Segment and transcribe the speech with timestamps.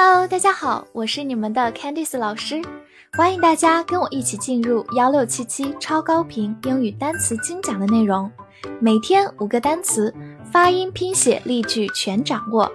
[0.00, 2.62] Hello，大家好，我是你们的 Candice 老师，
[3.14, 8.30] 欢迎大家跟我一起进入幺六七七超高频英语单词精讲的内容，
[8.80, 10.14] 每天五个单词，
[10.52, 12.70] 发音、拼写、例句全掌握，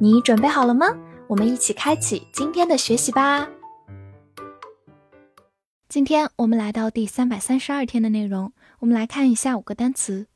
[0.00, 0.86] 你准备好了吗？
[1.26, 3.46] 我们一起开启今天的学习吧。
[5.90, 10.26] 今天我们来到第三百三十二天的内容，我们来看一下五个单词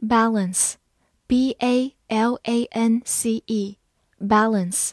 [0.00, 4.90] ：balance，b a l a n c e，balance。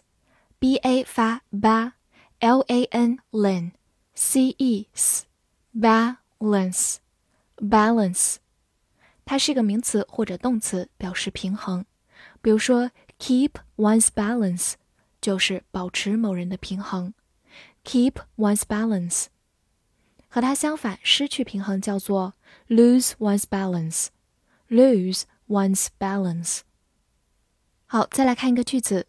[0.60, 3.18] b a 发 ba，l a n
[4.14, 5.26] c e s
[5.74, 6.96] balance
[7.56, 8.36] balance，
[9.24, 11.84] 它是一个名词或者动词，表示平衡。
[12.40, 14.74] 比如说，keep one's balance
[15.20, 17.12] 就是保持某人的平衡。
[17.84, 19.26] keep one's balance，
[20.28, 22.34] 和它相反，失去平衡叫做
[22.68, 24.08] lose one's balance
[24.68, 26.60] lose one's balance。
[27.86, 29.06] 好，再来看一个句子。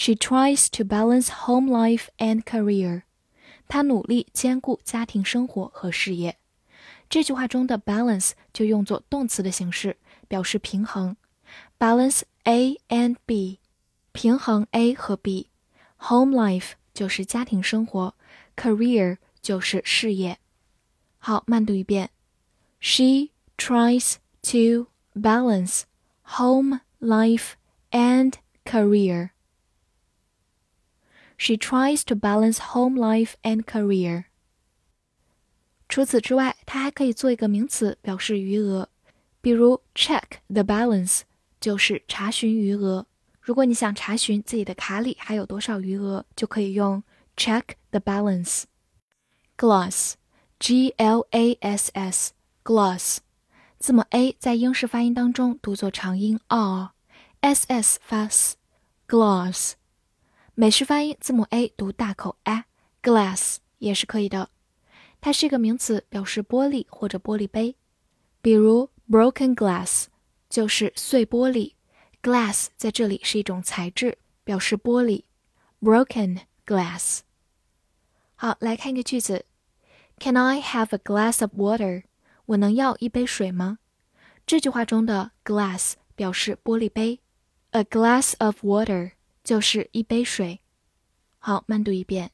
[0.00, 3.02] She tries to balance home life and career.
[3.68, 6.38] 她努力兼顾家庭生活和事业。
[7.08, 9.96] 这句话中的 balance 就用作动词的形式，
[10.28, 11.16] 表示平衡。
[11.78, 13.60] balance A and B，
[14.12, 18.14] 平衡 A 和 B。home life 就是家庭生活，
[18.56, 20.38] career 就是事业。
[21.18, 22.10] 好，慢读一遍。
[22.80, 25.82] She tries to balance
[26.36, 27.52] home life
[27.90, 28.34] and
[28.64, 29.30] career.
[31.43, 34.25] She tries to balance home life and career.
[35.89, 38.89] 除此之外，它还可以做一个名词，表示余额，
[39.41, 41.21] 比如 check the balance
[41.59, 43.07] 就是查询余额。
[43.41, 47.01] 如果你想查询自己的卡里还有多少余额，就可以用
[47.35, 48.65] check the balance。
[49.57, 53.17] Glass，G L A S S，glass，
[53.79, 59.73] 字母 a 在英式发音当中读作长音 r，s s 发 s，glass。
[60.61, 64.51] 美式发音字母 a 读大口 a，glass 也是可以的。
[65.19, 67.75] 它是一个名词，表示玻璃或者玻璃杯。
[68.43, 70.05] 比如 broken glass
[70.51, 71.73] 就是碎玻璃
[72.21, 75.23] ，glass 在这里是一种材质，表示玻璃。
[75.81, 77.21] broken glass。
[78.35, 79.45] 好，来看一个句子
[80.19, 82.03] ：Can I have a glass of water？
[82.45, 83.79] 我能要一杯水吗？
[84.45, 87.19] 这句话中的 glass 表示玻璃杯
[87.71, 89.13] ，a glass of water。
[89.43, 90.61] 就是一杯水。
[91.39, 92.31] 好，慢读一遍。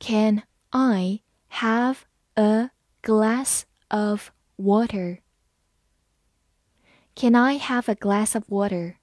[0.00, 1.98] Can I have
[2.34, 2.70] a
[3.02, 5.20] glass of water?
[7.14, 8.96] Can I have a glass of water?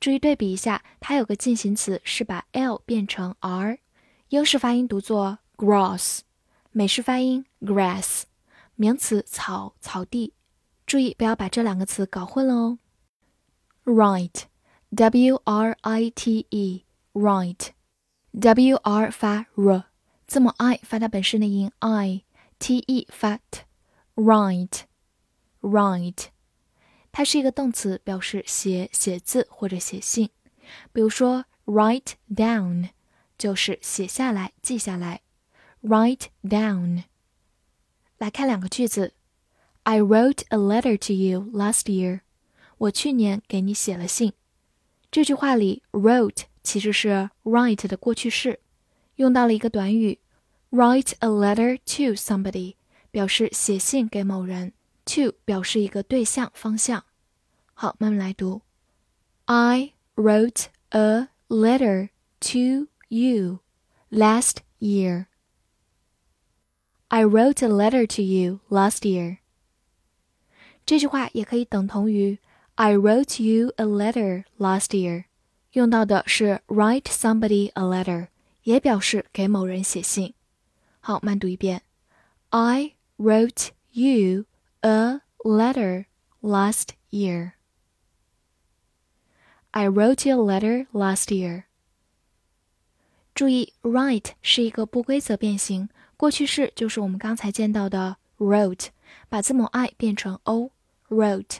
[0.00, 3.78] 注意对比一下，它有个进行词是把 l 变成 r，
[4.28, 6.20] 英式发音读作 grass，
[6.72, 8.24] 美式发音 grass，
[8.74, 10.34] 名词草、草地。
[10.84, 12.78] 注意不要把这两个词搞混了哦。
[13.84, 14.42] Write。
[14.93, 16.83] W R I T E
[17.13, 19.85] right，W R 发 r，
[20.27, 26.25] 字母 I 发它本身的音 I，T E 发 t，right，right，
[27.13, 30.29] 它是一个动词，表示写写字或者写信。
[30.91, 32.89] 比如说 write down
[33.37, 35.21] 就是写下来、记下来，
[35.81, 37.05] write down。
[38.17, 39.13] 来看两个句子，
[39.83, 42.19] I wrote a letter to you last year，
[42.77, 44.33] 我去年给你写了信。
[45.15, 48.59] 这句话里，wrote 其实是 write 的过去式，
[49.15, 50.19] 用到了一个短语，
[50.71, 52.75] write a letter to somebody，
[53.11, 54.73] 表示写信给某人，
[55.05, 57.03] to 表示一个对象方向。
[57.73, 58.61] 好，慢慢来读。
[59.45, 62.09] I wrote a letter
[62.41, 63.59] to you
[64.09, 65.25] last year.
[67.09, 69.39] I wrote a letter to you last year.
[70.85, 72.39] 这句话也可以等同于
[72.75, 75.25] I wrote you a letter last year，
[75.73, 78.27] 用到的是 write somebody a letter，
[78.63, 80.33] 也表示给某人写信。
[80.99, 81.83] 好，慢读一遍。
[82.49, 84.45] I wrote you
[84.81, 86.05] a letter
[86.41, 87.53] last year.
[89.71, 91.63] I wrote you a letter last year.
[93.33, 98.87] 注意，write 是一个不规则变形，过去式就是我们刚才见到的 wrote，
[99.29, 101.59] 把字母 i 变成 o，wrote。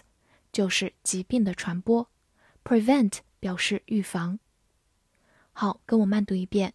[0.51, 2.09] 就是疾病的传播。
[2.65, 4.39] Prevent 表示预防。
[5.53, 6.73] 好，跟我慢读一遍。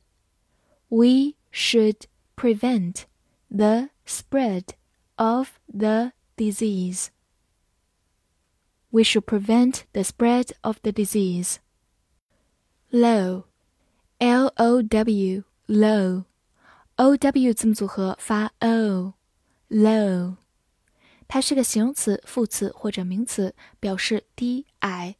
[0.89, 2.03] We should
[2.37, 3.05] prevent
[3.49, 4.69] the spread
[5.17, 7.09] of the disease.
[8.91, 11.57] We should prevent the spread of the disease.
[12.91, 13.45] Low,
[14.19, 16.25] L O W, low,
[16.97, 19.15] O W 字母组合发 o,
[19.69, 20.37] low。
[21.29, 25.17] 它是个形容词、副词或者名词，表示低矮。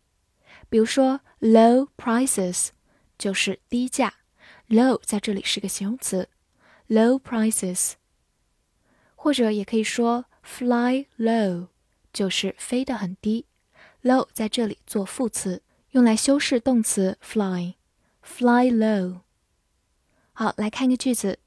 [0.72, 2.70] 比如说，low prices
[3.18, 4.14] 就是低价
[4.70, 6.30] ，low 在这里是个形容词
[6.88, 7.96] ，low prices。
[9.16, 11.68] 或者也可以说 fly low
[12.14, 13.48] 就是飞得很低
[14.02, 19.20] ，low 在这里做副词，用来修饰动词 fly，fly low。
[20.32, 21.40] 好，来看一个句子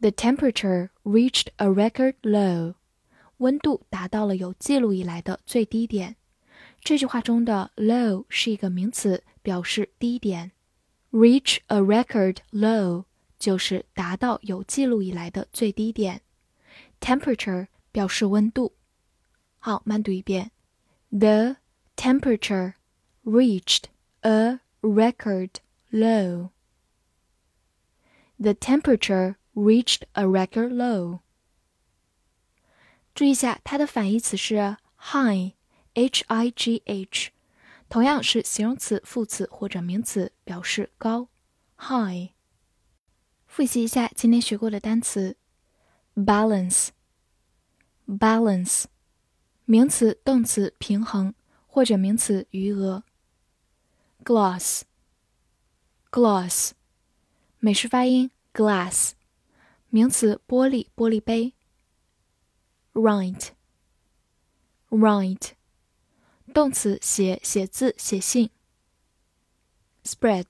[0.00, 2.76] ：The temperature reached a record low。
[3.36, 6.16] 温度达到了有记录以来的最低点。
[6.83, 10.51] 这句话中的 low 是一个名词，表示低点。
[11.11, 13.05] Reach a record low
[13.37, 16.21] 就是达到有记录以来的最低点。
[17.01, 18.73] Temperature 表示温度。
[19.59, 20.51] 好，慢读一遍。
[21.09, 21.57] The
[21.95, 22.73] temperature
[23.23, 23.85] reached
[24.21, 25.49] a record
[25.91, 26.51] low.
[28.37, 31.19] The temperature reached a record low.
[33.13, 34.77] 注意一下，它的反义词是
[35.94, 37.30] h i g h，
[37.88, 41.28] 同样是形容词、副词或者名词，表示高
[41.78, 42.30] ，high。
[43.46, 45.36] 复习一下今天学过的单词
[46.16, 48.86] ：balance，balance，
[49.64, 51.32] 名词、动词平衡
[51.68, 53.04] 或者名词余额
[54.24, 56.72] ；glass，glass，
[57.60, 59.12] 美式发音 glass，
[59.90, 61.54] 名词玻璃、玻璃杯
[62.94, 63.50] ；write，right。
[66.54, 68.48] 动词写写字写信。
[70.04, 70.46] spread,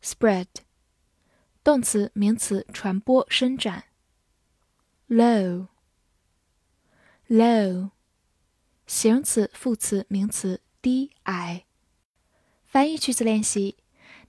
[0.00, 0.46] spread，
[1.64, 3.86] 动词名词传播伸展。
[5.08, 5.66] low,
[7.28, 7.90] low，
[8.86, 11.64] 形容词副词名词低矮。
[12.64, 13.76] 翻译句子练习：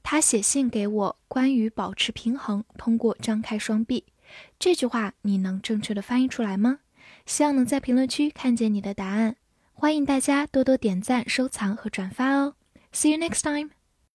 [0.01, 4.05] 他写信给我，关于保持平衡，通过张开双臂。
[4.57, 6.79] 这句话你能正确的翻译出来吗？
[7.27, 9.37] 希望能在评论区看见你的答案。
[9.81, 12.53] 欢迎大家多多点赞、收藏和转发哦。
[12.93, 13.71] See you next time.